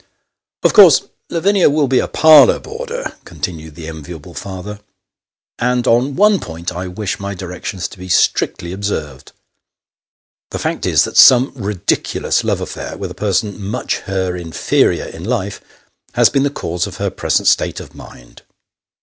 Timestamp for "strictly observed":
8.09-9.31